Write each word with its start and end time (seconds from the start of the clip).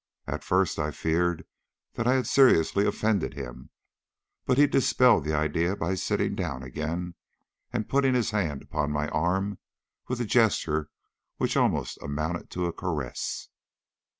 At 0.25 0.43
first 0.43 0.79
I 0.79 0.89
feared 0.89 1.45
that 1.93 2.07
I 2.07 2.13
had 2.15 2.25
seriously 2.25 2.87
offended 2.87 3.35
him, 3.35 3.69
but 4.47 4.57
he 4.57 4.65
dispelled 4.65 5.25
the 5.25 5.35
idea 5.35 5.75
by 5.75 5.93
sitting 5.93 6.33
down 6.33 6.63
again, 6.63 7.13
and 7.71 7.87
putting 7.87 8.15
his 8.15 8.31
hand 8.31 8.63
upon 8.63 8.89
my 8.91 9.09
arm 9.09 9.59
with 10.07 10.19
a 10.19 10.25
gesture 10.25 10.89
which 11.37 11.55
almost 11.55 12.01
amounted 12.01 12.49
to 12.49 12.65
a 12.65 12.73
caress. 12.73 13.49